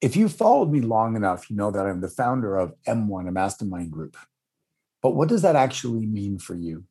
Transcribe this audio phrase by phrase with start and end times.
[0.00, 3.32] If you followed me long enough, you know that I'm the founder of M1, a
[3.32, 4.16] mastermind group.
[5.02, 6.84] But what does that actually mean for you?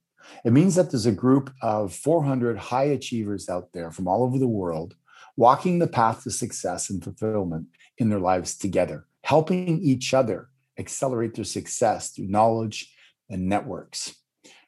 [0.45, 4.37] It means that there's a group of 400 high achievers out there from all over
[4.37, 4.95] the world
[5.35, 7.67] walking the path to success and fulfillment
[7.97, 12.93] in their lives together, helping each other accelerate their success through knowledge
[13.29, 14.15] and networks,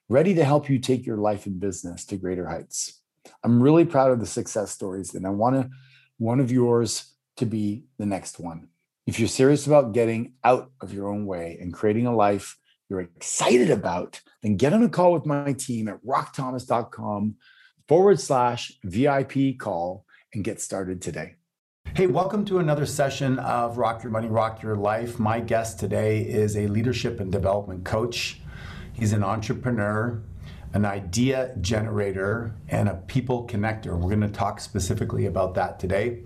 [0.10, 3.02] ready to help you take your life and business to greater heights.
[3.44, 5.70] I'm really proud of the success stories, and I want to
[6.18, 8.68] one of yours to be the next one.
[9.08, 12.58] If you're serious about getting out of your own way and creating a life
[12.90, 17.36] you're excited about, then get on a call with my team at rockthomas.com
[17.88, 21.36] forward slash VIP call and get started today.
[21.94, 25.20] Hey, welcome to another session of Rock Your Money, Rock Your Life.
[25.20, 28.40] My guest today is a leadership and development coach.
[28.94, 30.22] He's an entrepreneur,
[30.74, 33.98] an idea generator, and a people connector.
[33.98, 36.24] We're going to talk specifically about that today.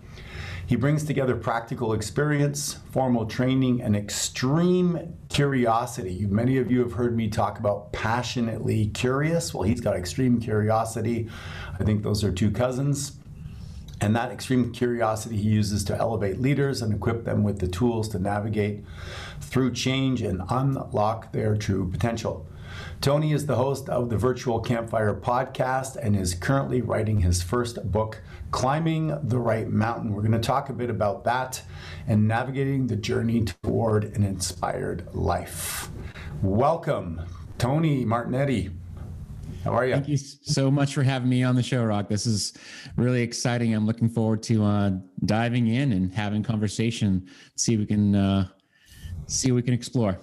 [0.68, 6.26] He brings together practical experience, formal training, and extreme curiosity.
[6.28, 9.54] Many of you have heard me talk about passionately curious.
[9.54, 11.30] Well, he's got extreme curiosity.
[11.80, 13.18] I think those are two cousins.
[14.02, 18.10] And that extreme curiosity he uses to elevate leaders and equip them with the tools
[18.10, 18.84] to navigate
[19.42, 22.48] through change and unlock their true potential.
[23.02, 27.92] Tony is the host of the Virtual Campfire podcast and is currently writing his first
[27.92, 30.14] book, Climbing the Right Mountain.
[30.14, 31.62] We're going to talk a bit about that
[32.08, 35.90] and navigating the journey toward an inspired life.
[36.42, 37.22] Welcome,
[37.58, 38.72] Tony Martignetti.
[39.64, 39.94] How are you?
[39.94, 42.08] Thank you so much for having me on the show, Rock.
[42.08, 42.54] This is
[42.98, 43.74] really exciting.
[43.74, 44.92] I'm looking forward to uh,
[45.26, 47.28] diving in and having conversation.
[47.56, 48.48] See if we can uh,
[49.26, 50.20] see what we can explore.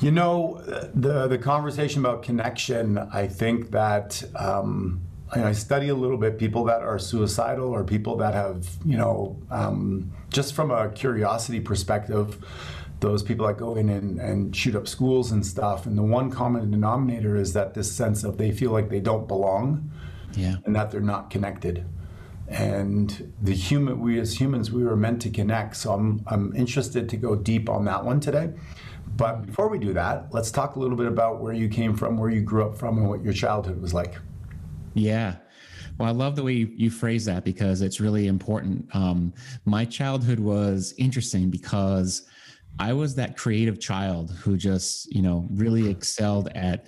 [0.00, 0.60] You know,
[0.94, 2.98] the the conversation about connection.
[2.98, 8.16] I think that um, I study a little bit people that are suicidal or people
[8.16, 12.44] that have, you know, um, just from a curiosity perspective,
[13.00, 15.86] those people that go in and, and shoot up schools and stuff.
[15.86, 19.26] And the one common denominator is that this sense of they feel like they don't
[19.28, 19.90] belong,
[20.34, 21.84] yeah, and that they're not connected.
[22.48, 25.76] And the human, we as humans, we were meant to connect.
[25.76, 28.50] So I'm I'm interested to go deep on that one today.
[29.16, 32.16] But before we do that, let's talk a little bit about where you came from,
[32.16, 34.16] where you grew up from, and what your childhood was like.
[34.94, 35.36] Yeah.
[35.98, 38.86] Well, I love the way you, phrase that because it's really important.
[38.94, 39.32] Um,
[39.64, 42.26] my childhood was interesting because
[42.78, 46.86] I was that creative child who just, you know, really excelled at,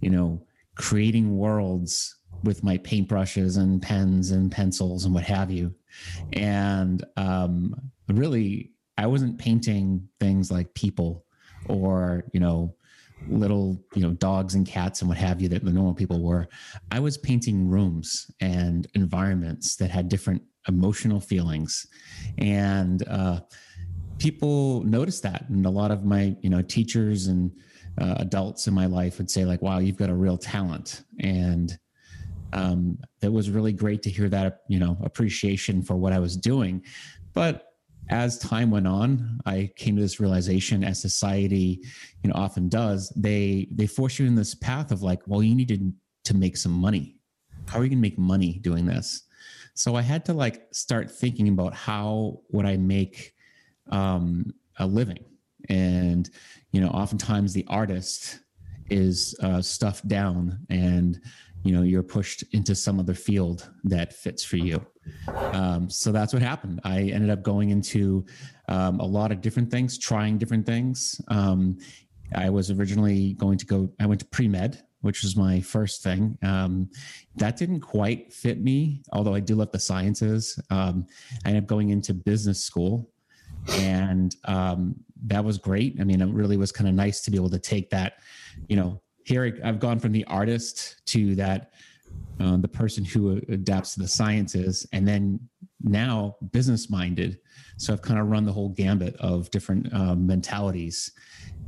[0.00, 0.44] you know,
[0.74, 5.74] creating worlds with my paintbrushes and pens and pencils and what have you.
[6.32, 7.74] And um,
[8.08, 11.24] really, I wasn't painting things like people
[11.66, 12.74] or you know
[13.26, 16.48] little you know dogs and cats and what have you that the normal people were
[16.92, 21.86] i was painting rooms and environments that had different emotional feelings.
[22.36, 23.40] And uh,
[24.18, 25.48] people noticed that.
[25.48, 27.50] And a lot of my you know teachers and
[28.00, 31.02] uh, adults in my life would say like wow you've got a real talent.
[31.20, 31.76] And
[32.52, 36.36] um, it was really great to hear that you know appreciation for what i was
[36.36, 36.84] doing.
[37.34, 37.67] But
[38.10, 41.80] as time went on, I came to this realization as society,
[42.22, 45.54] you know, often does, they they force you in this path of like, well, you
[45.54, 45.92] need to,
[46.24, 47.16] to make some money.
[47.66, 49.24] How are you gonna make money doing this?
[49.74, 53.34] So I had to like start thinking about how would I make
[53.90, 55.24] um, a living?
[55.68, 56.28] And
[56.72, 58.40] you know, oftentimes the artist
[58.90, 61.20] is uh, stuffed down and
[61.64, 64.84] you know you're pushed into some other field that fits for you.
[65.52, 66.80] Um, so that's what happened.
[66.84, 68.26] I ended up going into
[68.68, 71.20] um, a lot of different things trying different things.
[71.28, 71.78] Um,
[72.34, 76.36] i was originally going to go i went to pre-med which was my first thing.
[76.42, 76.90] Um,
[77.36, 80.60] that didn't quite fit me although i do love the sciences.
[80.70, 81.06] Um,
[81.44, 83.10] i ended up going into business school
[83.72, 84.96] and um,
[85.26, 85.96] that was great.
[86.00, 88.14] I mean it really was kind of nice to be able to take that
[88.68, 91.72] you know here I've gone from the artist to that
[92.40, 95.38] uh, the person who adapts to the sciences, and then
[95.82, 97.40] now business minded.
[97.76, 101.12] So I've kind of run the whole gambit of different uh, mentalities.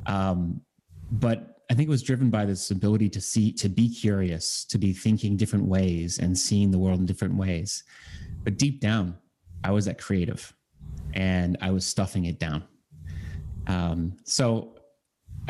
[0.07, 0.61] Um,
[1.13, 4.79] but I think it was driven by this ability to see, to be curious, to
[4.79, 7.85] be thinking different ways and seeing the world in different ways.
[8.43, 9.17] But deep down,
[9.63, 10.53] I was that creative
[11.15, 12.65] and I was stuffing it down.
[13.67, 14.80] Um, so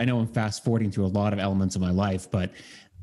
[0.00, 2.50] I know I'm fast forwarding through a lot of elements of my life, but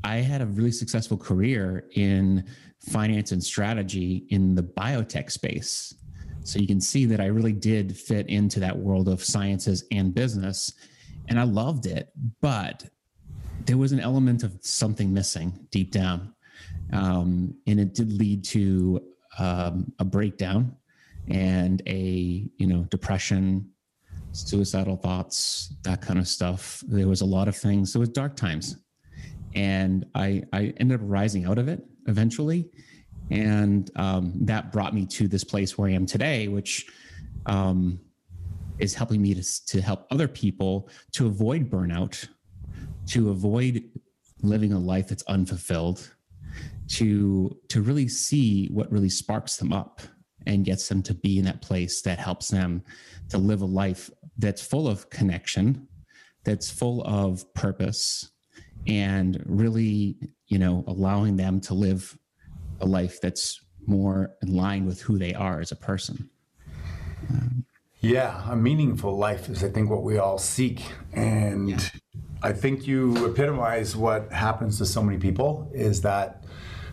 [0.03, 2.43] I had a really successful career in
[2.79, 5.93] finance and strategy in the biotech space.
[6.43, 10.15] So you can see that I really did fit into that world of sciences and
[10.15, 10.73] business,
[11.29, 12.09] and I loved it.
[12.41, 12.85] But
[13.65, 16.33] there was an element of something missing deep down,
[16.93, 19.01] um, and it did lead to
[19.37, 20.75] um, a breakdown
[21.29, 23.69] and a you know depression,
[24.37, 26.83] suicidal thoughts, that kind of stuff.
[26.87, 27.95] There was a lot of things.
[27.95, 28.77] It was dark times,
[29.55, 32.69] and I I ended up rising out of it eventually
[33.29, 36.87] and um, that brought me to this place where I am today, which
[37.45, 37.99] um,
[38.79, 42.27] is helping me to, to help other people to avoid burnout,
[43.07, 43.83] to avoid
[44.41, 46.13] living a life that's unfulfilled,
[46.87, 50.01] to to really see what really sparks them up
[50.47, 52.83] and gets them to be in that place that helps them
[53.29, 55.87] to live a life that's full of connection,
[56.43, 58.31] that's full of purpose,
[58.87, 60.15] and really,
[60.47, 62.17] you know, allowing them to live
[62.79, 66.29] a life that's more in line with who they are as a person.
[67.29, 67.65] Um,
[67.99, 70.83] yeah, a meaningful life is, I think, what we all seek.
[71.13, 71.79] And yeah.
[72.41, 76.43] I think you epitomize what happens to so many people is that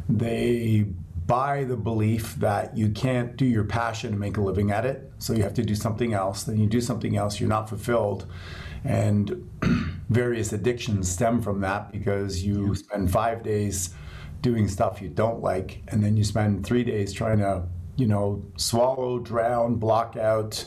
[0.09, 0.87] they
[1.27, 5.11] buy the belief that you can't do your passion and make a living at it.
[5.19, 6.43] So you have to do something else.
[6.45, 8.27] Then you do something else, you're not fulfilled.
[8.85, 9.51] And
[10.11, 13.95] various addictions stem from that because you spend five days
[14.43, 17.67] doing stuff you don't like, and then you spend three days trying to,
[17.97, 20.63] you know, swallow, drown, block out,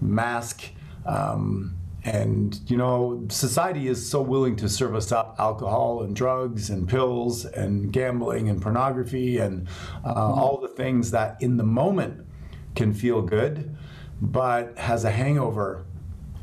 [0.00, 0.70] mask.
[1.04, 1.76] Um,
[2.06, 6.88] and you know, society is so willing to serve us up alcohol and drugs and
[6.88, 9.66] pills and gambling and pornography and
[10.04, 10.38] uh, mm-hmm.
[10.38, 12.24] all the things that in the moment
[12.76, 13.76] can feel good,
[14.20, 15.84] but has a hangover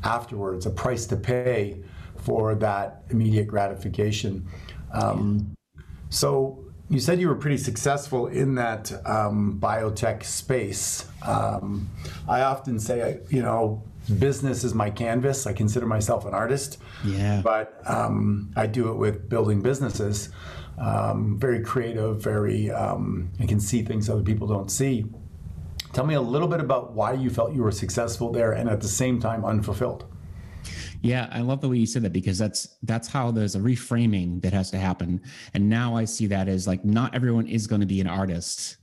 [0.04, 1.82] afterwards, a price to pay
[2.18, 4.46] for that immediate gratification.
[4.92, 5.56] Um,
[6.10, 11.08] so you said you were pretty successful in that um, biotech space.
[11.26, 11.90] Um,
[12.28, 13.82] I often say, you know,
[14.20, 15.46] business is my canvas.
[15.48, 16.78] I consider myself an artist.
[17.04, 17.42] Yeah.
[17.44, 20.30] But um, I do it with building businesses.
[20.78, 25.06] Um, very creative, very, um, I can see things other people don't see.
[25.94, 28.82] Tell me a little bit about why you felt you were successful there and at
[28.82, 30.06] the same time unfulfilled.
[31.02, 34.42] Yeah, I love the way you said that because that's that's how there's a reframing
[34.42, 35.22] that has to happen.
[35.54, 38.78] And now I see that as like not everyone is going to be an artist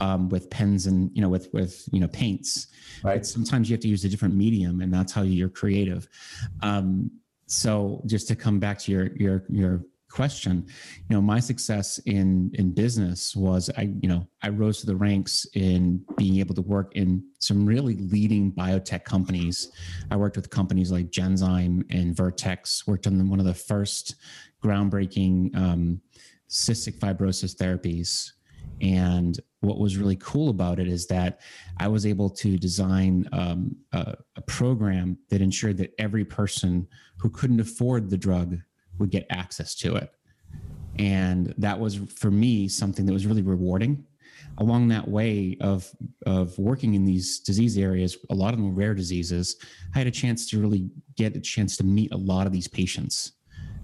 [0.00, 2.68] um, with pens and you know with with you know paints.
[3.02, 3.16] Right.
[3.16, 6.08] But sometimes you have to use a different medium, and that's how you're creative.
[6.62, 7.10] Um,
[7.46, 10.64] so just to come back to your your your question
[11.08, 14.94] you know my success in in business was i you know i rose to the
[14.94, 19.72] ranks in being able to work in some really leading biotech companies
[20.10, 24.14] i worked with companies like genzyme and vertex worked on one of the first
[24.64, 26.00] groundbreaking um,
[26.48, 28.30] cystic fibrosis therapies
[28.80, 31.40] and what was really cool about it is that
[31.78, 36.86] I was able to design um, a, a, program that ensured that every person
[37.18, 38.58] who couldn't afford the drug
[38.98, 40.10] would get access to it.
[40.98, 44.04] And that was for me something that was really rewarding.
[44.58, 45.90] Along that way of
[46.24, 49.56] of working in these disease areas, a lot of them rare diseases.
[49.94, 52.68] I had a chance to really get a chance to meet a lot of these
[52.68, 53.32] patients,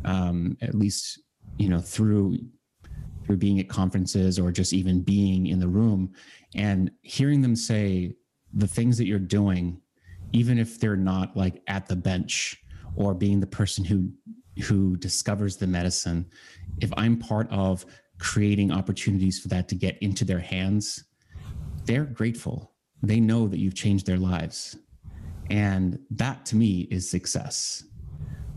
[0.06, 1.20] um, at least
[1.58, 2.38] you know through
[3.24, 6.12] through being at conferences or just even being in the room
[6.54, 8.14] and hearing them say
[8.54, 9.80] the things that you're doing,
[10.32, 12.62] even if they're not like at the bench
[12.96, 14.10] or being the person who
[14.64, 16.26] who discovers the medicine,
[16.80, 17.86] if I'm part of
[18.18, 21.04] creating opportunities for that to get into their hands,
[21.86, 22.72] they're grateful.
[23.02, 24.76] They know that you've changed their lives.
[25.50, 27.84] And that to me is success.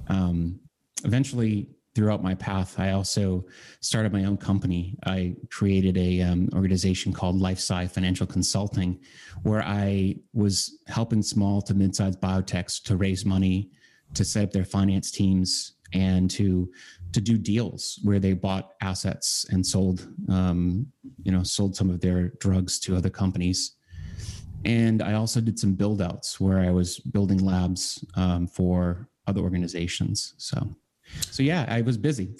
[0.07, 0.60] Um,
[1.03, 3.46] eventually, throughout my path, I also
[3.80, 4.98] started my own company.
[5.06, 9.00] I created a um, organization called LifeSci Financial Consulting,
[9.44, 13.72] where I was helping small to mid-sized biotechs to raise money,
[14.14, 16.70] to set up their finance teams, and to
[17.14, 20.86] to do deals where they bought assets and sold um,
[21.24, 23.75] you know sold some of their drugs to other companies
[24.66, 29.42] and i also did some build outs where i was building labs um, for other
[29.42, 30.75] organizations so
[31.31, 32.35] so yeah i was busy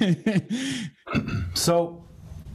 [1.54, 2.04] so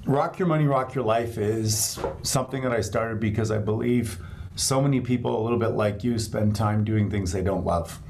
[0.06, 4.20] rock your money rock your life is something that i started because i believe
[4.56, 8.02] so many people a little bit like you spend time doing things they don't love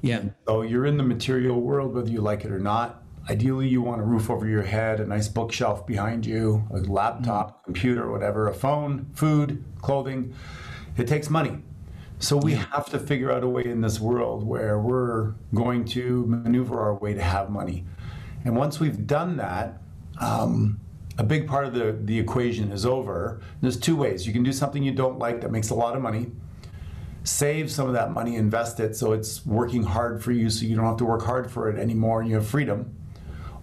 [0.00, 0.22] yeah.
[0.46, 3.02] So you're in the material world, whether you like it or not.
[3.28, 7.48] Ideally, you want a roof over your head, a nice bookshelf behind you, a laptop,
[7.48, 7.64] mm-hmm.
[7.64, 10.34] computer, whatever, a phone, food, clothing.
[10.96, 11.62] It takes money.
[12.20, 16.26] So we have to figure out a way in this world where we're going to
[16.26, 17.84] maneuver our way to have money.
[18.44, 19.80] And once we've done that,
[20.20, 20.80] um,
[21.16, 23.40] a big part of the, the equation is over.
[23.60, 24.26] There's two ways.
[24.26, 26.32] You can do something you don't like that makes a lot of money,
[27.22, 30.74] save some of that money, invest it so it's working hard for you so you
[30.74, 32.96] don't have to work hard for it anymore and you have freedom.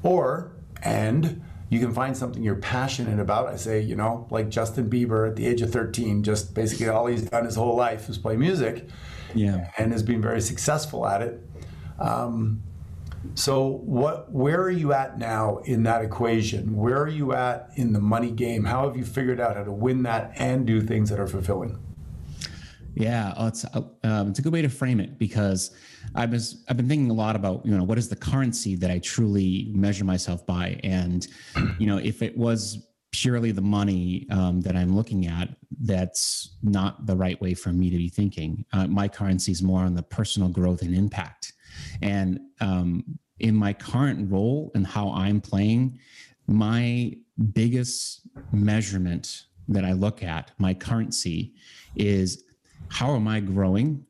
[0.01, 3.47] Or, and you can find something you're passionate about.
[3.47, 7.07] I say, you know, like Justin Bieber at the age of 13, just basically all
[7.07, 8.87] he's done his whole life is play music.
[9.33, 9.71] Yeah.
[9.77, 11.41] And has been very successful at it.
[11.99, 12.61] Um,
[13.33, 16.75] so what where are you at now in that equation?
[16.75, 18.65] Where are you at in the money game?
[18.65, 21.79] How have you figured out how to win that and do things that are fulfilling?
[22.95, 25.75] Yeah, oh, it's uh, um, it's a good way to frame it because
[26.15, 28.89] I was I've been thinking a lot about you know what is the currency that
[28.89, 31.27] I truly measure myself by, and
[31.77, 35.49] you know if it was purely the money um, that I'm looking at,
[35.81, 38.65] that's not the right way for me to be thinking.
[38.71, 41.51] Uh, my currency is more on the personal growth and impact,
[42.01, 43.03] and um,
[43.39, 45.99] in my current role and how I'm playing,
[46.47, 47.13] my
[47.51, 48.21] biggest
[48.53, 51.53] measurement that I look at, my currency,
[51.97, 52.44] is
[52.89, 54.05] how am I growing?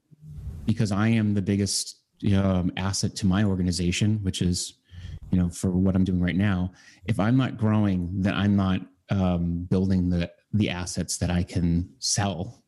[0.66, 2.00] Because I am the biggest
[2.36, 4.76] um, asset to my organization, which is,
[5.32, 6.72] you know, for what I'm doing right now.
[7.06, 11.90] If I'm not growing, then I'm not um, building the the assets that I can
[12.00, 12.64] sell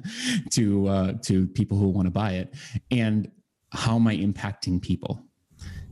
[0.50, 2.54] to uh, to people who want to buy it.
[2.90, 3.30] And
[3.72, 5.22] how am I impacting people?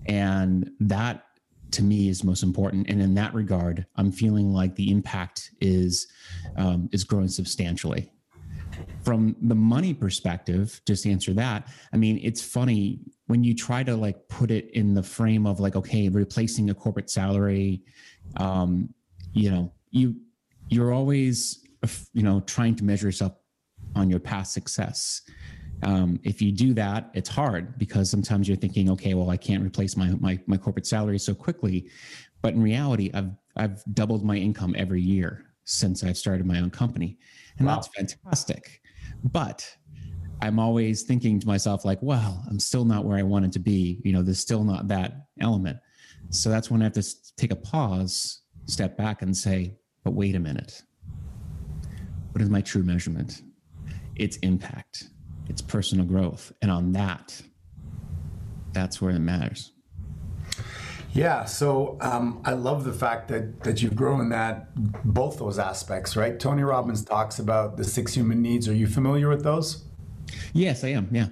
[0.07, 1.25] And that
[1.73, 2.89] to me is most important.
[2.89, 6.07] And in that regard, I'm feeling like the impact is
[6.57, 8.11] um, is growing substantially
[9.05, 13.97] from the money perspective just answer that i mean it's funny when you try to
[13.97, 17.83] like put it in the frame of like okay replacing a corporate salary
[18.37, 18.89] um
[19.33, 20.15] you know you
[20.69, 21.65] you're always
[22.13, 23.35] you know trying to measure yourself
[23.95, 25.23] on your past success.
[25.83, 29.63] Um, if you do that it's hard because sometimes you're thinking okay well i can't
[29.63, 31.91] replace my, my my corporate salary so quickly.
[32.43, 36.71] But in reality i've i've doubled my income every year since i've started my own
[36.71, 37.19] company
[37.59, 37.75] and wow.
[37.75, 38.81] that's fantastic
[39.25, 39.77] but
[40.43, 44.01] I'm always thinking to myself, like, well, I'm still not where I wanted to be.
[44.05, 45.79] You know, there's still not that element.
[46.31, 47.05] So that's when I have to
[47.37, 50.83] take a pause, step back, and say, but wait a minute.
[52.33, 53.43] What is my true measurement?
[54.15, 55.09] It's impact,
[55.49, 56.53] it's personal growth.
[56.61, 57.41] And on that,
[58.73, 59.73] that's where it matters.
[61.17, 64.69] Yeah, so um, I love the fact that that you've grown that
[65.03, 66.39] both those aspects, right?
[66.39, 68.69] Tony Robbins talks about the six human needs.
[68.69, 69.85] Are you familiar with those?
[70.53, 71.09] Yes, I am.
[71.11, 71.29] Yeah.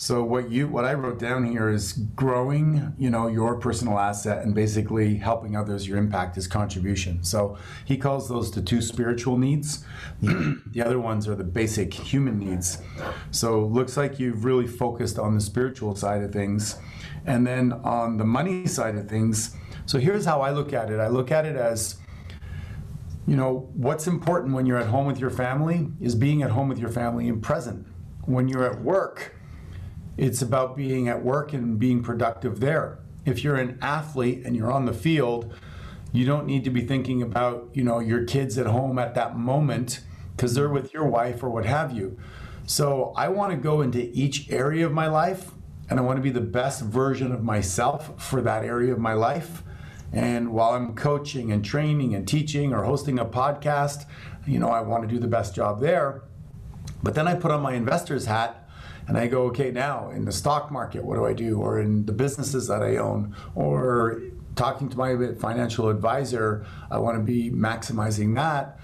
[0.00, 4.42] So what you what I wrote down here is growing, you know, your personal asset
[4.42, 5.86] and basically helping others.
[5.86, 7.22] Your impact is contribution.
[7.22, 9.84] So he calls those the two spiritual needs.
[10.22, 12.78] the other ones are the basic human needs.
[13.30, 16.78] So looks like you've really focused on the spiritual side of things
[17.26, 19.54] and then on the money side of things,
[19.84, 21.96] so here's how I look at it I look at it as,
[23.26, 26.70] you know, what's important when you're at home with your family is being at home
[26.70, 27.86] with your family and present.
[28.24, 29.36] When you're at work,
[30.16, 32.98] it's about being at work and being productive there.
[33.24, 35.54] If you're an athlete and you're on the field,
[36.12, 39.36] you don't need to be thinking about, you know, your kids at home at that
[39.36, 40.00] moment
[40.36, 42.18] because they're with your wife or what have you.
[42.66, 45.50] So I want to go into each area of my life
[45.88, 49.12] and I want to be the best version of myself for that area of my
[49.12, 49.62] life.
[50.12, 54.06] And while I'm coaching and training and teaching or hosting a podcast,
[54.46, 56.22] you know, I want to do the best job there.
[57.02, 58.59] But then I put on my investor's hat
[59.10, 61.60] and I go, okay, now in the stock market, what do I do?
[61.60, 64.22] Or in the businesses that I own, or
[64.54, 68.78] talking to my financial advisor, I want to be maximizing that.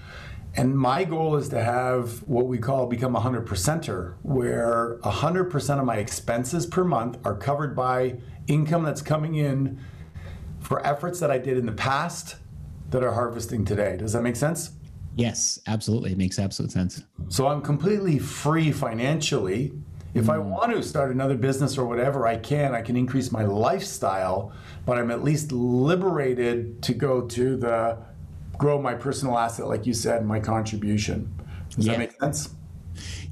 [0.53, 5.79] And my goal is to have what we call become a 100 percenter, where 100%
[5.79, 8.17] of my expenses per month are covered by
[8.47, 9.79] income that's coming in
[10.59, 12.35] for efforts that I did in the past
[12.89, 13.95] that are harvesting today.
[13.95, 14.71] Does that make sense?
[15.15, 16.11] Yes, absolutely.
[16.11, 17.01] It makes absolute sense.
[17.29, 19.71] So I'm completely free financially.
[20.17, 20.33] If mm.
[20.33, 22.73] I want to start another business or whatever, I can.
[22.73, 24.51] I can increase my lifestyle,
[24.85, 27.97] but I'm at least liberated to go to the
[28.57, 31.31] grow my personal asset, like you said, my contribution.
[31.69, 31.93] Does yeah.
[31.93, 32.49] that make sense?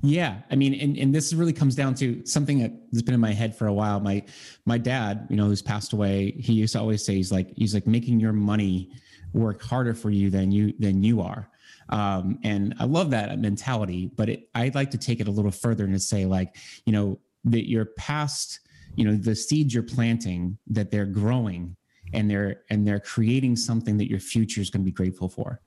[0.04, 2.60] Yeah, I mean, and, and this really comes down to something
[2.92, 4.00] that's been in my head for a while.
[4.00, 4.24] My
[4.66, 7.74] my dad, you know, who's passed away, he used to always say he's like he's
[7.74, 8.92] like making your money
[9.34, 11.50] work harder for you than you than you are.
[11.90, 15.52] Um, and I love that mentality, but it, I'd like to take it a little
[15.52, 18.60] further and to say like, you know, that your past,
[18.96, 21.76] you know, the seeds you're planting that they're growing
[22.14, 25.62] and they're and they're creating something that your future is going to be grateful for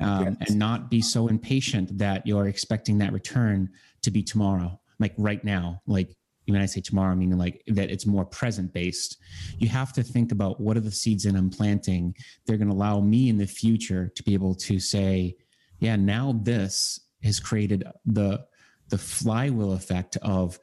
[0.00, 0.50] um, yes.
[0.50, 3.68] and not be so impatient that you're expecting that return
[4.02, 6.14] to be tomorrow like right now, like
[6.46, 9.18] when I say tomorrow, meaning like that it's more present based.
[9.58, 12.14] You have to think about what are the seeds that I'm planting.
[12.46, 15.36] They're going to allow me in the future to be able to say,
[15.80, 18.44] yeah, now this has created the
[18.90, 20.58] the flywheel effect of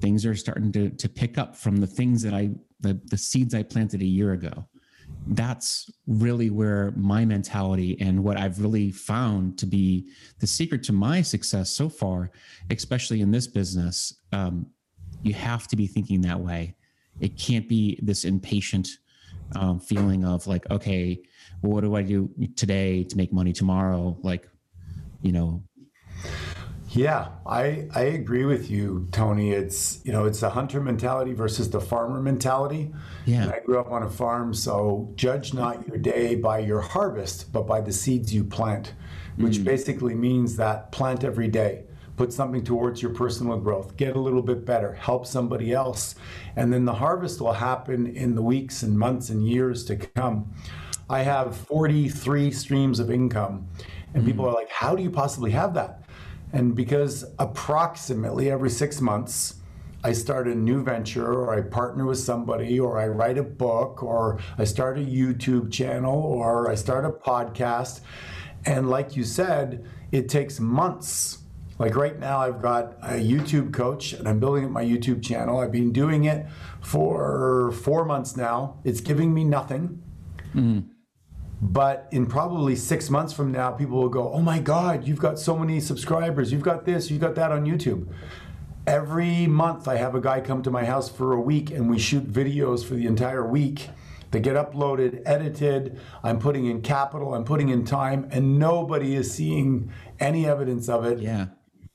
[0.00, 2.50] things are starting to to pick up from the things that I
[2.80, 4.66] the the seeds I planted a year ago.
[5.28, 10.92] That's really where my mentality and what I've really found to be the secret to
[10.92, 12.30] my success so far,
[12.70, 14.12] especially in this business.
[14.32, 14.66] Um,
[15.22, 16.76] you have to be thinking that way.
[17.20, 18.88] It can't be this impatient
[19.56, 21.20] um, feeling of like, okay,
[21.62, 24.16] well, what do I do today to make money tomorrow?
[24.22, 24.48] Like,
[25.22, 25.62] you know.
[26.90, 29.52] Yeah, I I agree with you, Tony.
[29.52, 32.94] It's you know it's the hunter mentality versus the farmer mentality.
[33.26, 36.80] Yeah, and I grew up on a farm, so judge not your day by your
[36.80, 38.94] harvest, but by the seeds you plant,
[39.36, 39.64] which mm.
[39.64, 41.84] basically means that plant every day
[42.18, 46.16] put something towards your personal growth, get a little bit better, help somebody else.
[46.56, 50.52] And then the harvest will happen in the weeks and months and years to come.
[51.10, 53.66] I have 43 streams of income,
[54.14, 56.02] and people are like, How do you possibly have that?
[56.52, 59.56] And because approximately every six months,
[60.04, 64.02] I start a new venture, or I partner with somebody, or I write a book,
[64.02, 68.00] or I start a YouTube channel, or I start a podcast.
[68.64, 71.38] And like you said, it takes months
[71.78, 75.60] like right now, I've got a YouTube coach and I'm building up my YouTube channel.
[75.60, 76.46] I've been doing it
[76.80, 78.78] for four months now.
[78.82, 80.02] It's giving me nothing.
[80.54, 80.90] Mm-hmm.
[81.60, 85.38] But in probably six months from now, people will go, Oh my God, you've got
[85.38, 86.52] so many subscribers.
[86.52, 88.06] You've got this, you've got that on YouTube.
[88.86, 91.98] Every month, I have a guy come to my house for a week and we
[91.98, 93.90] shoot videos for the entire week.
[94.30, 95.98] They get uploaded, edited.
[96.22, 101.04] I'm putting in capital, I'm putting in time, and nobody is seeing any evidence of
[101.04, 101.18] it.
[101.18, 101.46] Yeah.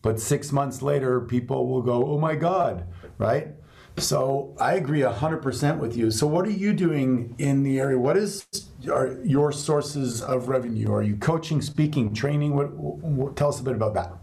[0.02, 2.86] But six months later, people will go, oh my God,
[3.18, 3.50] right?
[3.98, 6.10] So I agree 100% with you.
[6.10, 8.00] So, what are you doing in the area?
[8.00, 8.48] What is
[8.92, 10.92] are your sources of revenue?
[10.92, 12.56] Are you coaching, speaking, training?
[12.56, 14.14] What, what tell us a bit about that.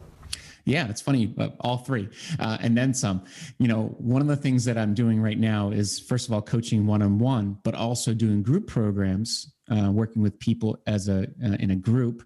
[0.64, 2.08] Yeah, it's funny, all three,
[2.38, 3.24] uh, and then some.
[3.58, 6.42] You know, one of the things that I'm doing right now is, first of all,
[6.42, 11.22] coaching one on one, but also doing group programs, uh, working with people as a
[11.44, 12.22] uh, in a group,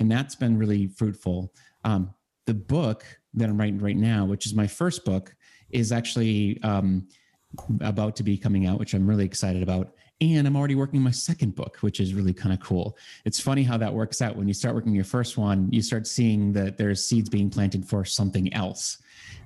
[0.00, 1.52] and that's been really fruitful.
[1.84, 2.12] Um,
[2.46, 5.34] the book that I'm writing right now, which is my first book,
[5.70, 7.08] is actually um,
[7.80, 9.92] about to be coming out, which I'm really excited about.
[10.20, 12.96] And I'm already working my second book, which is really kind of cool.
[13.24, 14.34] It's funny how that works out.
[14.36, 17.86] When you start working your first one, you start seeing that there's seeds being planted
[17.86, 19.02] for something else.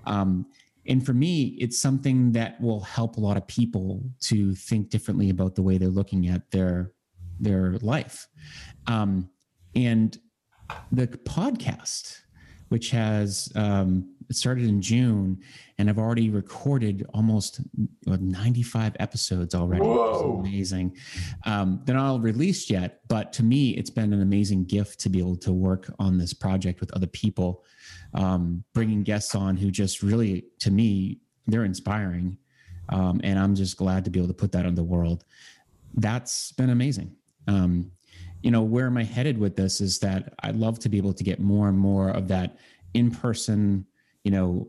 [0.06, 0.46] Um,
[0.86, 5.30] and for me, it's something that will help a lot of people to think differently
[5.30, 6.92] about the way they're looking at their
[7.40, 8.28] their life.
[8.86, 9.30] Um,
[9.74, 10.18] and
[10.92, 12.20] the podcast
[12.70, 15.40] which has um, started in June,
[15.78, 17.60] and I've already recorded almost
[18.06, 19.82] 95 episodes already.
[19.82, 20.40] Whoa.
[20.40, 20.96] amazing.
[21.46, 25.08] Um, they're not all released yet, but to me, it's been an amazing gift to
[25.08, 27.64] be able to work on this project with other people,
[28.14, 32.36] um, bringing guests on who just really, to me, they're inspiring.
[32.88, 35.24] Um, and I'm just glad to be able to put that on the world.
[35.94, 37.14] That's been amazing.
[37.46, 37.92] Um,
[38.42, 41.12] you know where am i headed with this is that i'd love to be able
[41.12, 42.56] to get more and more of that
[42.94, 43.84] in person
[44.24, 44.66] you know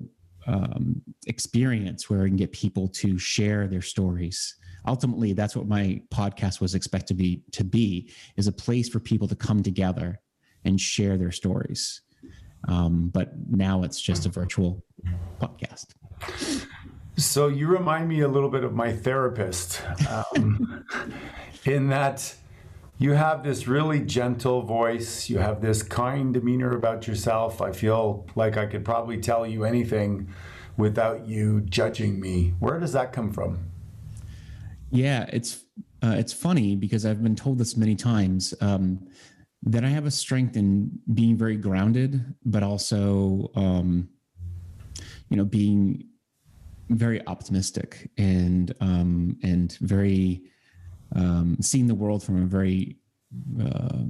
[0.47, 4.55] um, experience where i can get people to share their stories.
[4.87, 8.99] Ultimately that's what my podcast was expected to be to be is a place for
[8.99, 10.19] people to come together
[10.65, 12.01] and share their stories.
[12.67, 14.83] Um, but now it's just a virtual
[15.39, 15.93] podcast.
[17.17, 20.85] So you remind me a little bit of my therapist um,
[21.65, 22.33] in that
[23.01, 25.27] you have this really gentle voice.
[25.27, 27.59] You have this kind demeanor about yourself.
[27.59, 30.31] I feel like I could probably tell you anything
[30.77, 32.53] without you judging me.
[32.59, 33.71] Where does that come from?
[34.91, 35.65] Yeah, it's
[36.03, 39.07] uh, it's funny because I've been told this many times um,
[39.63, 44.09] that I have a strength in being very grounded, but also um,
[45.29, 46.05] you know being
[46.89, 50.43] very optimistic and um, and very
[51.15, 52.97] um, seeing the world from a very
[53.61, 54.03] uh,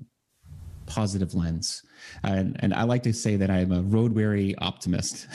[0.92, 1.84] positive lens.
[2.24, 5.28] And, and I like to say that I'm a road weary optimist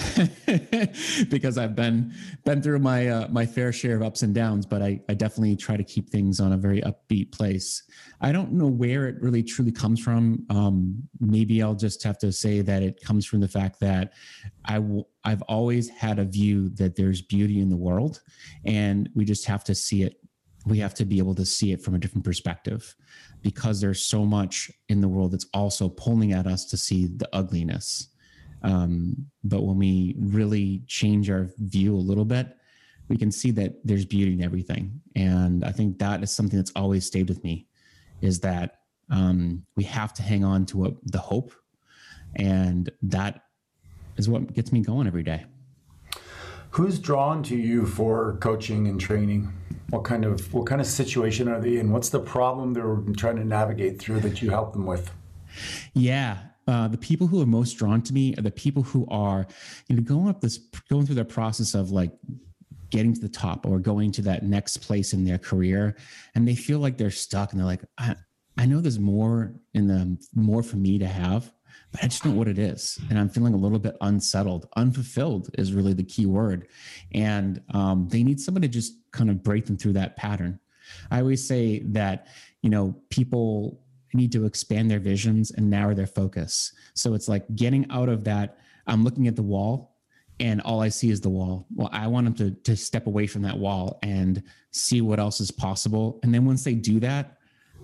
[1.31, 2.13] because I've been
[2.45, 5.57] been through my uh, my fair share of ups and downs, but I, I definitely
[5.57, 7.85] try to keep things on a very upbeat place.
[8.21, 10.45] I don't know where it really truly comes from.
[10.51, 14.13] Um, maybe I'll just have to say that it comes from the fact that
[14.67, 18.21] I w- I've always had a view that there's beauty in the world,
[18.65, 20.19] and we just have to see it
[20.67, 22.95] we have to be able to see it from a different perspective
[23.43, 27.29] because there's so much in the world that's also pulling at us to see the
[27.33, 28.09] ugliness
[28.63, 32.57] Um, but when we really change our view a little bit,
[33.09, 35.01] we can see that there's beauty in everything.
[35.15, 37.69] And I think that is something that's always stayed with me
[38.21, 41.53] is that um, we have to hang on to the hope.
[42.35, 43.43] And that
[44.17, 45.45] is what gets me going every day.
[46.71, 49.53] Who's drawn to you for coaching and training?
[49.91, 51.93] What kind of what kind of situation are they in?
[51.93, 55.13] What's the problem they're trying to navigate through that you help them with?
[55.95, 59.47] Yeah, uh, the people who are most drawn to me are the people who are,
[59.89, 60.59] you know, going up this,
[60.91, 62.13] going through the process of like
[62.91, 65.97] getting to the top or going to that next place in their career,
[66.35, 68.17] and they feel like they're stuck, and they're like, I,
[68.59, 71.53] I know there's more in the more for me to have,
[71.93, 74.69] but I just don't know what it is, and I'm feeling a little bit unsettled,
[74.77, 76.69] unfulfilled is really the key word,
[77.13, 80.59] and um, they need somebody to just kind of break them through that pattern.
[81.11, 82.29] I always say that
[82.63, 83.81] you know people
[84.15, 86.73] need to expand their visions and narrow their focus.
[86.95, 88.59] So it's like getting out of that.
[88.87, 89.97] I'm looking at the wall
[90.41, 91.67] and all I see is the wall.
[91.75, 95.41] Well, I want them to, to step away from that wall and see what else
[95.41, 96.21] is possible.
[96.23, 97.36] And then once they do that,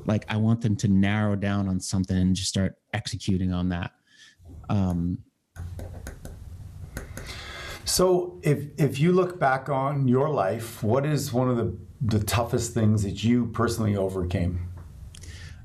[0.06, 3.92] like I want them to narrow down on something and just start executing on that.
[4.68, 5.18] Um,
[7.84, 12.24] so if if you look back on your life, what is one of the the
[12.24, 14.68] toughest things that you personally overcame?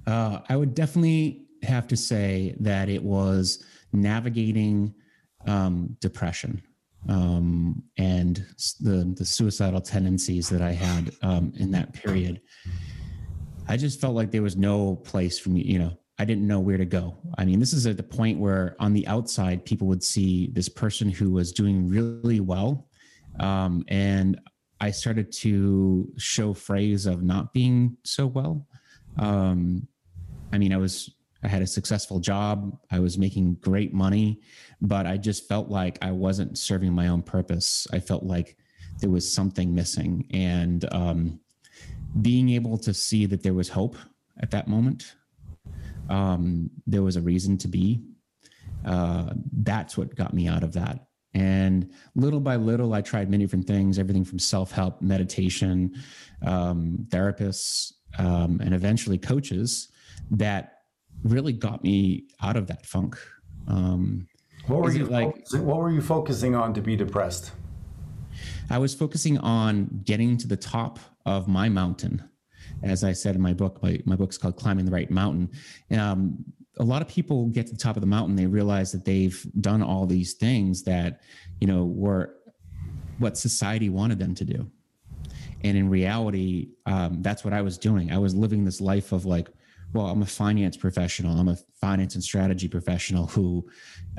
[0.05, 4.93] Uh, I would definitely have to say that it was navigating
[5.45, 6.61] um, depression
[7.09, 8.45] um, and
[8.81, 12.41] the the suicidal tendencies that I had um, in that period.
[13.67, 15.61] I just felt like there was no place for me.
[15.61, 17.17] You know, I didn't know where to go.
[17.37, 20.69] I mean, this is at the point where on the outside, people would see this
[20.69, 22.87] person who was doing really well,
[23.39, 24.39] um, and
[24.79, 28.67] I started to show phrase of not being so well.
[29.17, 29.87] Um,
[30.53, 31.11] I mean, I was
[31.43, 32.77] I had a successful job.
[32.91, 34.41] I was making great money,
[34.81, 37.87] but I just felt like I wasn't serving my own purpose.
[37.91, 38.57] I felt like
[38.99, 41.39] there was something missing, and um,
[42.21, 43.95] being able to see that there was hope
[44.39, 45.15] at that moment,
[46.09, 48.01] um, there was a reason to be.
[48.85, 51.07] Uh, that's what got me out of that.
[51.33, 55.95] And little by little, I tried many different things everything from self help, meditation,
[56.45, 59.89] um, therapists, um, and eventually coaches
[60.31, 60.79] that
[61.23, 63.17] really got me out of that funk.
[63.67, 64.27] Um,
[64.67, 65.35] what were you like?
[65.35, 67.51] Focusing, what were you focusing on to be depressed?
[68.69, 72.23] I was focusing on getting to the top of my mountain.
[72.83, 75.51] As I said in my book, my, my book's called Climbing the Right Mountain.
[75.91, 76.43] Um,
[76.79, 79.45] a lot of people get to the top of the mountain, they realize that they've
[79.59, 81.21] done all these things that,
[81.59, 82.35] you know, were
[83.17, 84.71] what society wanted them to do.
[85.63, 88.11] And in reality, um, that's what I was doing.
[88.11, 89.49] I was living this life of like,
[89.93, 91.37] well, I'm a finance professional.
[91.39, 93.67] I'm a finance and strategy professional who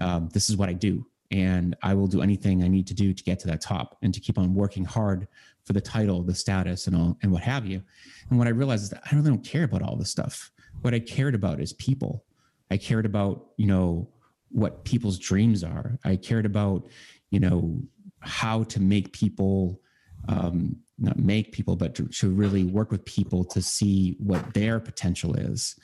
[0.00, 1.06] um, this is what I do.
[1.30, 4.12] And I will do anything I need to do to get to that top and
[4.14, 5.28] to keep on working hard
[5.68, 7.82] for the title, the status, and all, and what have you.
[8.30, 10.50] And what I realized is that I really don't care about all this stuff.
[10.80, 12.24] What I cared about is people.
[12.70, 14.08] I cared about, you know,
[14.48, 15.98] what people's dreams are.
[16.04, 16.88] I cared about,
[17.30, 17.82] you know,
[18.20, 19.80] how to make people
[20.26, 24.80] um, not make people, but to, to really work with people to see what their
[24.80, 25.78] potential is.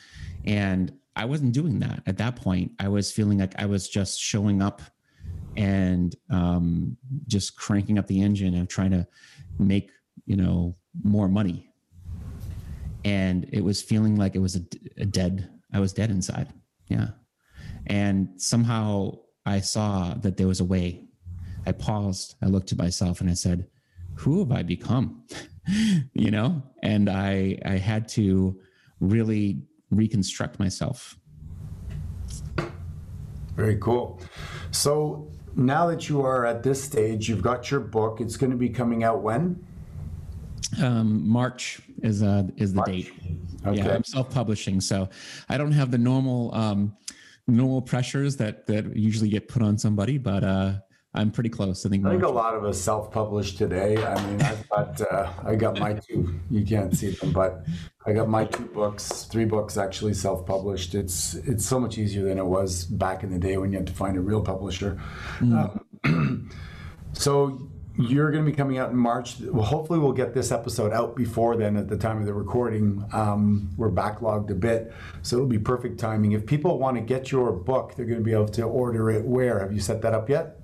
[0.47, 2.73] And I wasn't doing that at that point.
[2.81, 4.81] I was feeling like I was just showing up
[5.57, 9.07] and um, just cranking up the engine and trying to
[9.59, 9.91] make
[10.27, 11.71] you know more money.
[13.05, 14.63] And it was feeling like it was a,
[14.97, 15.51] a dead.
[15.73, 16.53] I was dead inside.
[16.89, 17.09] Yeah.
[17.87, 21.05] And somehow I saw that there was a way.
[21.67, 22.37] I paused.
[22.43, 23.67] I looked at myself and I said,
[24.15, 25.25] who have I become?
[26.13, 28.59] you know, and I I had to
[29.01, 31.19] really reconstruct myself.
[33.57, 34.21] Very cool.
[34.71, 38.21] So now that you are at this stage, you've got your book.
[38.21, 39.65] It's going to be coming out when?
[40.83, 42.89] Um, March is uh, is the March.
[42.89, 43.13] date.
[43.67, 43.79] Okay.
[43.79, 45.09] Yeah, I'm self-publishing, so
[45.49, 46.97] I don't have the normal um,
[47.47, 50.75] normal pressures that that usually get put on somebody, but uh,
[51.15, 51.87] I'm pretty close.
[51.87, 52.05] I think.
[52.05, 53.97] I think a lot of us self-published today.
[54.05, 56.41] I mean, I've got uh, I got my two.
[56.51, 57.65] You can't see them, but
[58.05, 60.95] I got my two books, three books actually self-published.
[60.95, 63.87] It's it's so much easier than it was back in the day when you had
[63.87, 65.01] to find a real publisher.
[65.39, 65.81] Mm.
[66.05, 66.51] Um,
[67.13, 69.39] so you're going to be coming out in March.
[69.41, 71.77] Well, hopefully, we'll get this episode out before then.
[71.77, 76.01] At the time of the recording, um, we're backlogged a bit, so it'll be perfect
[76.01, 76.33] timing.
[76.33, 79.25] If people want to get your book, they're going to be able to order it.
[79.25, 80.59] Where have you set that up yet?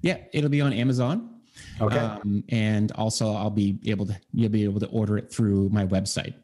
[0.00, 1.40] Yeah, it'll be on Amazon.
[1.80, 1.98] Okay.
[1.98, 5.86] Um, and also, I'll be able to you'll be able to order it through my
[5.86, 6.34] website.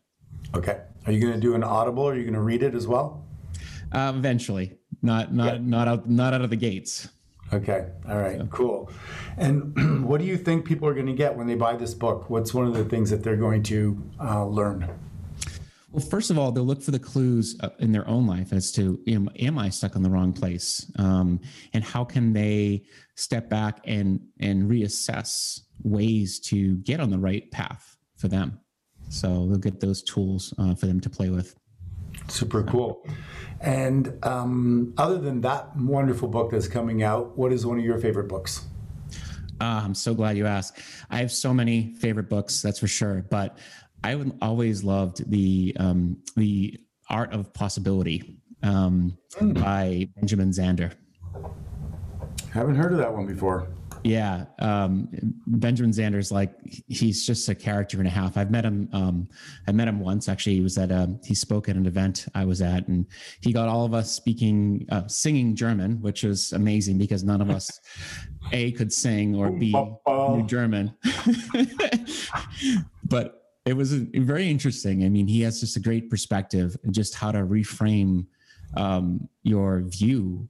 [0.55, 0.81] Okay.
[1.07, 2.09] Are you going to do an Audible?
[2.09, 3.25] Are you going to read it as well?
[3.93, 5.61] Uh, eventually, not not yeah.
[5.63, 7.09] not out not out of the gates.
[7.53, 7.87] Okay.
[8.09, 8.41] All right.
[8.51, 8.91] Cool.
[9.37, 12.29] And what do you think people are going to get when they buy this book?
[12.31, 14.89] What's one of the things that they're going to uh, learn?
[15.95, 18.73] Well, first of all, they'll look for the clues uh, in their own life as
[18.73, 21.39] to am, am I stuck in the wrong place, um,
[21.73, 22.83] and how can they
[23.15, 28.59] step back and and reassess ways to get on the right path for them.
[29.09, 31.55] So they'll get those tools uh, for them to play with.
[32.27, 33.07] Super cool.
[33.61, 37.99] And um, other than that wonderful book that's coming out, what is one of your
[37.99, 38.67] favorite books?
[39.61, 40.81] Uh, I'm so glad you asked.
[41.11, 43.25] I have so many favorite books, that's for sure.
[43.31, 43.59] But
[44.05, 49.55] I would always loved the um, the Art of Possibility um, mm.
[49.55, 50.93] by Benjamin Zander.
[52.53, 53.67] Haven't heard of that one before.
[54.03, 55.09] Yeah, um,
[55.47, 56.53] Benjamin Zander's like
[56.87, 58.37] he's just a character and a half.
[58.37, 58.91] I've met him.
[58.93, 59.27] Um,
[59.67, 60.57] I met him once actually.
[60.57, 63.07] He was at a, um, he spoke at an event I was at, and
[63.41, 67.49] he got all of us speaking uh, singing German, which was amazing because none of
[67.49, 67.81] us
[68.53, 70.95] a could sing or b knew German.
[73.05, 75.05] but it was very interesting.
[75.05, 78.27] I mean, he has just a great perspective and just how to reframe
[78.77, 80.49] um, your view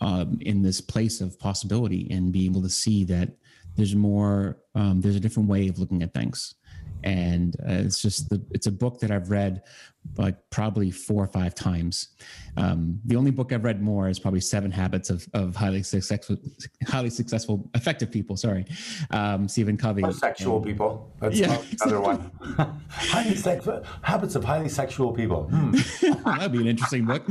[0.00, 3.30] um, in this place of possibility and be able to see that
[3.76, 6.54] there's more, um, there's a different way of looking at things
[7.04, 9.62] and uh, it's just the, it's a book that I've read
[10.18, 12.08] like probably four or five times.
[12.56, 16.36] Um, the only book I've read more is probably Seven Habits of, of Highly Successful,
[16.86, 18.36] Highly Successful, Effective People.
[18.36, 18.66] Sorry,
[19.10, 20.02] um, Stephen Covey.
[20.02, 21.12] Or sexual and, people.
[21.20, 22.30] That's yeah, another one.
[22.88, 23.68] highly sex,
[24.02, 25.44] habits of highly sexual people.
[25.44, 25.72] Hmm.
[26.24, 27.22] That'd be an interesting book.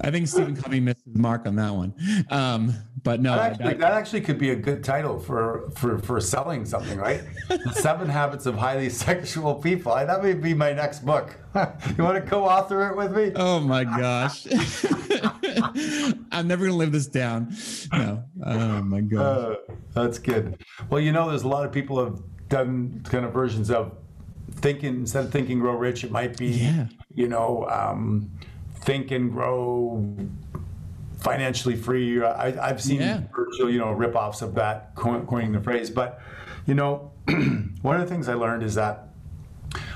[0.00, 1.94] I think Stephen Covey missed his mark on that one.
[2.30, 5.98] Um, but no, that actually, that, that actually, could be a good title for for
[5.98, 7.22] for selling something, right?
[7.72, 9.94] Seven Habits of Highly Sexual People.
[9.94, 11.36] That may be my next book.
[11.96, 13.32] you want to co-author it with me?
[13.34, 14.46] Oh my gosh,
[16.32, 17.54] I'm never gonna live this down.
[17.92, 20.62] No, oh my gosh, uh, that's good.
[20.88, 23.96] Well, you know, there's a lot of people have done kind of versions of
[24.52, 26.04] thinking instead of thinking grow rich.
[26.04, 26.86] It might be, yeah.
[27.14, 27.66] you know.
[27.68, 28.30] Um,
[28.82, 30.04] think and grow
[31.22, 32.22] financially free.
[32.22, 33.20] Uh, I, have seen yeah.
[33.34, 35.90] virtual, you know, ripoffs of that, coin coining the phrase.
[35.90, 36.20] But,
[36.66, 37.12] you know,
[37.82, 39.08] one of the things I learned is that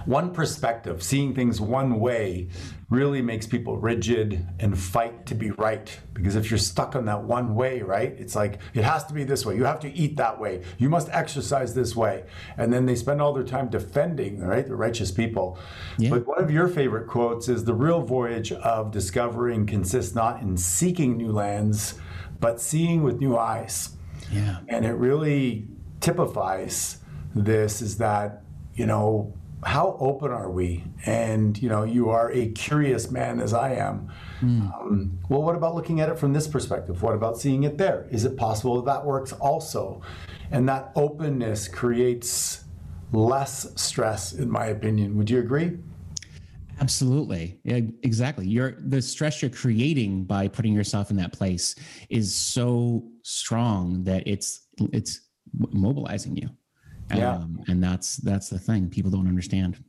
[0.06, 2.48] one perspective, seeing things one way,
[2.88, 5.98] really makes people rigid and fight to be right.
[6.12, 9.24] Because if you're stuck on that one way, right, it's like it has to be
[9.24, 9.56] this way.
[9.56, 10.62] You have to eat that way.
[10.78, 12.24] You must exercise this way.
[12.56, 15.58] And then they spend all their time defending, right, the righteous people.
[15.98, 16.10] Yeah.
[16.10, 20.56] But one of your favorite quotes is the real voyage of discovering consists not in
[20.56, 21.98] seeking new lands,
[22.38, 23.96] but seeing with new eyes.
[24.30, 24.58] Yeah.
[24.68, 25.66] And it really
[26.00, 26.98] typifies
[27.34, 28.42] this is that,
[28.74, 30.84] you know, how open are we?
[31.04, 34.12] And you know, you are a curious man as I am.
[34.40, 34.80] Mm.
[34.80, 37.02] Um, well, what about looking at it from this perspective?
[37.02, 38.06] What about seeing it there?
[38.10, 40.02] Is it possible that, that works also?
[40.50, 42.64] And that openness creates
[43.12, 45.16] less stress, in my opinion.
[45.16, 45.78] Would you agree?
[46.80, 47.58] Absolutely.
[47.64, 48.46] Yeah, exactly.
[48.46, 51.74] You're the stress you're creating by putting yourself in that place
[52.10, 55.20] is so strong that it's it's
[55.70, 56.50] mobilizing you.
[57.14, 57.36] Yeah.
[57.36, 59.82] Um, and that's that's the thing people don't understand.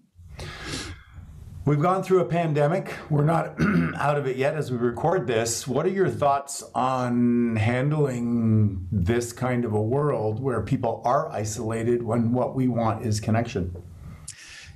[1.65, 2.95] We've gone through a pandemic.
[3.09, 3.55] We're not
[3.97, 5.67] out of it yet as we record this.
[5.67, 12.03] What are your thoughts on handling this kind of a world where people are isolated
[12.03, 13.75] when what we want is connection?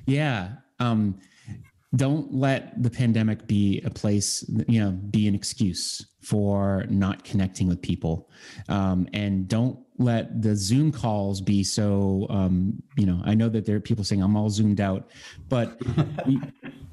[0.06, 0.50] Yeah.
[0.82, 1.22] Um,
[1.96, 7.68] don't let the pandemic be a place, you know, be an excuse for not connecting
[7.68, 8.30] with people.
[8.70, 13.66] Um, and don't let the Zoom calls be so, um, you know, I know that
[13.66, 15.10] there are people saying I'm all zoomed out,
[15.50, 15.82] but
[16.26, 16.42] you,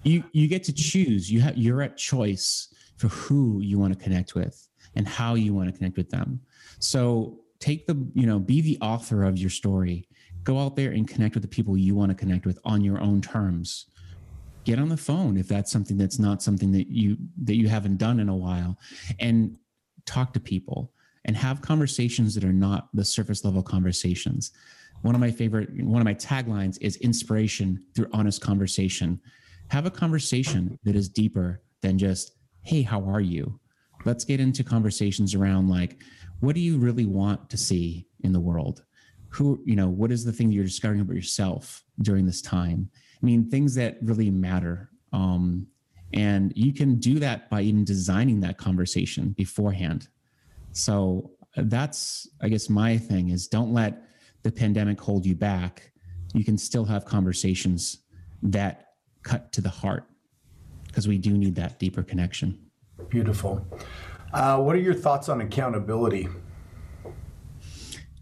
[0.02, 1.30] you, you get to choose.
[1.30, 5.54] You have, you're at choice for who you want to connect with and how you
[5.54, 6.40] want to connect with them.
[6.80, 10.08] So take the, you know, be the author of your story.
[10.42, 13.00] Go out there and connect with the people you want to connect with on your
[13.00, 13.86] own terms
[14.68, 17.96] get on the phone if that's something that's not something that you that you haven't
[17.96, 18.78] done in a while
[19.18, 19.56] and
[20.04, 20.92] talk to people
[21.24, 24.52] and have conversations that are not the surface level conversations.
[25.00, 29.18] One of my favorite one of my taglines is inspiration through honest conversation.
[29.68, 33.58] Have a conversation that is deeper than just hey how are you?
[34.04, 36.02] Let's get into conversations around like
[36.40, 38.84] what do you really want to see in the world?
[39.30, 42.90] Who you know what is the thing that you're discovering about yourself during this time
[43.20, 44.90] I mean, things that really matter.
[45.12, 45.66] Um,
[46.14, 50.08] and you can do that by even designing that conversation beforehand.
[50.72, 54.02] So that's, I guess, my thing is don't let
[54.42, 55.92] the pandemic hold you back.
[56.34, 57.98] You can still have conversations
[58.42, 60.04] that cut to the heart
[60.86, 62.58] because we do need that deeper connection.
[63.08, 63.66] Beautiful.
[64.32, 66.28] Uh, what are your thoughts on accountability?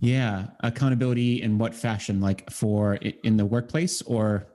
[0.00, 2.20] Yeah, accountability in what fashion?
[2.20, 4.46] Like for in the workplace or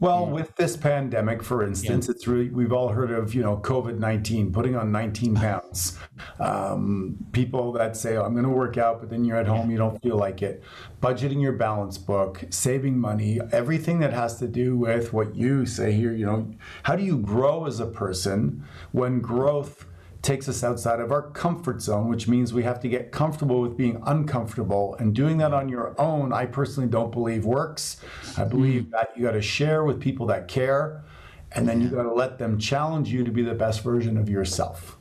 [0.00, 2.12] well, with this pandemic, for instance, yeah.
[2.12, 5.98] it's really, we've all heard of, you know, COVID 19, putting on 19 pounds.
[6.38, 9.70] Um, people that say, oh, I'm going to work out, but then you're at home,
[9.70, 10.62] you don't feel like it.
[11.02, 15.92] Budgeting your balance book, saving money, everything that has to do with what you say
[15.92, 16.50] here, you know,
[16.84, 19.84] how do you grow as a person when growth
[20.22, 23.76] takes us outside of our comfort zone, which means we have to get comfortable with
[23.76, 24.94] being uncomfortable.
[24.98, 28.02] And doing that on your own, I personally don't believe works.
[28.36, 28.90] I believe mm.
[28.90, 31.04] that you got to share with people that care,
[31.52, 34.28] and then you got to let them challenge you to be the best version of
[34.28, 34.98] yourself.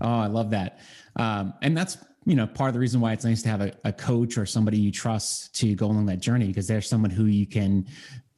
[0.00, 0.78] Oh, I love that.
[1.16, 3.72] Um, and that's you know part of the reason why it's nice to have a,
[3.84, 7.24] a coach or somebody you trust to go along that journey because there's someone who
[7.24, 7.86] you can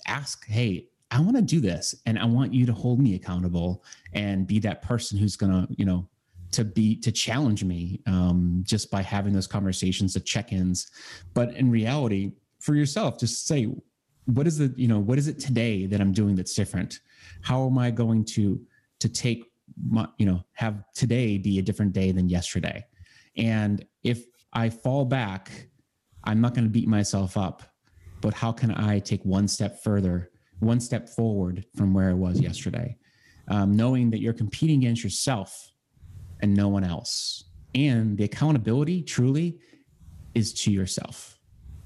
[0.06, 3.84] ask, hey, I want to do this and I want you to hold me accountable
[4.12, 6.08] and be that person who's going to, you know,
[6.52, 10.90] to be to challenge me um, just by having those conversations, the check-ins.
[11.34, 13.68] But in reality, for yourself, just say,
[14.26, 17.00] what is the, you know, what is it today that I'm doing that's different?
[17.42, 18.60] How am I going to
[19.00, 19.44] to take
[19.88, 22.84] my, you know, have today be a different day than yesterday?
[23.36, 25.68] And if I fall back,
[26.24, 27.62] I'm not going to beat myself up,
[28.20, 32.40] but how can I take one step further one step forward from where it was
[32.40, 32.96] yesterday.
[33.48, 35.70] Um, knowing that you're competing against yourself
[36.40, 37.44] and no one else.
[37.74, 39.58] And the accountability truly
[40.34, 41.38] is to yourself.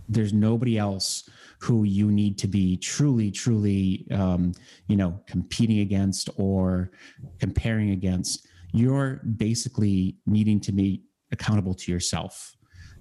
[0.08, 1.28] There's nobody else
[1.60, 4.52] who you need to be truly, truly, um,
[4.88, 6.90] you know, competing against or
[7.38, 8.46] comparing against.
[8.72, 12.53] You're basically needing to be accountable to yourself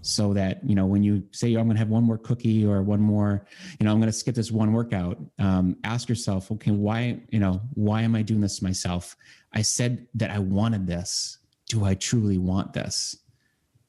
[0.06, 2.66] so that you know when you say oh, i'm going to have one more cookie
[2.66, 3.46] or one more
[3.80, 7.40] you know i'm going to skip this one workout um, ask yourself okay why you
[7.40, 9.16] know why am i doing this to myself?
[9.54, 11.38] I said that i wanted this.
[11.70, 13.18] Do i truly want this?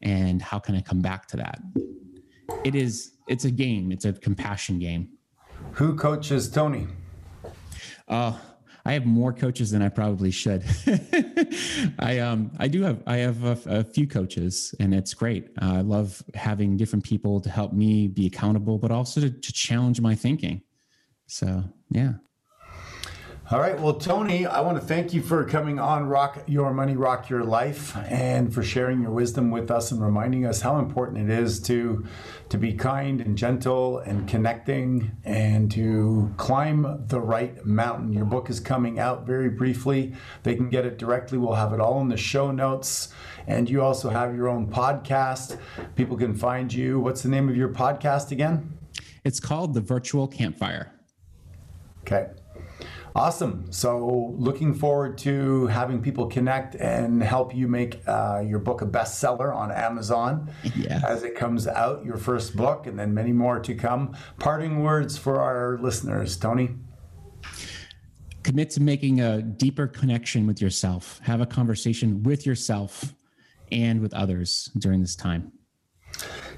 [0.02, 1.60] And how can i come back to that?
[2.64, 3.90] It is it's a game.
[3.90, 5.08] It's a compassion game.
[5.72, 6.86] Who coaches tony?
[8.06, 8.34] Uh
[8.86, 10.62] I have more coaches than I probably should.
[11.98, 15.48] I um I do have I have a, a few coaches and it's great.
[15.60, 19.52] Uh, I love having different people to help me be accountable, but also to, to
[19.52, 20.62] challenge my thinking.
[21.26, 22.14] So yeah.
[23.50, 23.78] All right.
[23.78, 27.44] Well, Tony, I want to thank you for coming on Rock Your Money, Rock Your
[27.44, 31.60] Life, and for sharing your wisdom with us and reminding us how important it is
[31.60, 32.06] to
[32.48, 38.14] to be kind and gentle and connecting and to climb the right mountain.
[38.14, 40.14] Your book is coming out very briefly.
[40.42, 41.36] They can get it directly.
[41.36, 43.12] We'll have it all in the show notes.
[43.46, 45.58] And you also have your own podcast.
[45.96, 46.98] People can find you.
[46.98, 48.78] What's the name of your podcast again?
[49.22, 50.92] It's called The Virtual Campfire.
[52.06, 52.28] Okay.
[53.16, 53.70] Awesome.
[53.70, 58.86] So, looking forward to having people connect and help you make uh, your book a
[58.86, 61.00] bestseller on Amazon yeah.
[61.06, 64.16] as it comes out, your first book, and then many more to come.
[64.40, 66.70] Parting words for our listeners, Tony.
[68.42, 73.14] Commit to making a deeper connection with yourself, have a conversation with yourself
[73.70, 75.52] and with others during this time.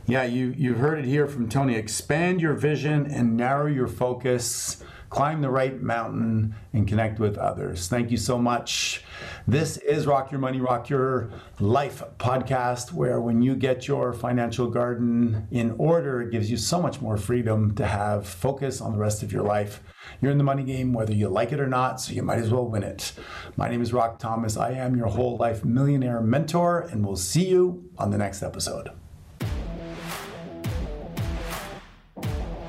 [0.06, 1.74] Yeah, you, you've heard it here from Tony.
[1.74, 4.82] Expand your vision and narrow your focus
[5.16, 7.88] climb the right mountain, and connect with others.
[7.88, 9.02] Thank you so much.
[9.48, 14.68] This is Rock Your Money, Rock Your Life podcast, where when you get your financial
[14.68, 18.98] garden in order, it gives you so much more freedom to have focus on the
[18.98, 19.82] rest of your life.
[20.20, 22.50] You're in the money game whether you like it or not, so you might as
[22.50, 23.14] well win it.
[23.56, 24.58] My name is Rock Thomas.
[24.58, 28.90] I am your whole life millionaire mentor, and we'll see you on the next episode.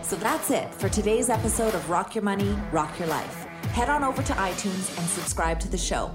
[0.07, 3.43] So that's it for today's episode of Rock Your Money, Rock Your Life.
[3.73, 6.09] Head on over to iTunes and subscribe to the show.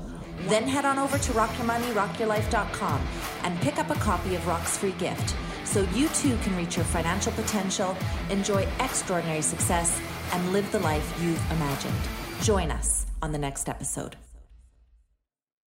[0.48, 3.06] Then head on over to rockyourmoneyrockyourlife.com
[3.42, 6.86] and pick up a copy of Rock's free gift so you too can reach your
[6.86, 7.94] financial potential,
[8.30, 10.00] enjoy extraordinary success,
[10.32, 11.92] and live the life you've imagined.
[12.40, 14.16] Join us on the next episode.